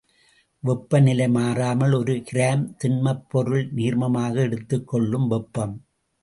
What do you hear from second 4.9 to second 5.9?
கொள்ளும் வெப்பம்.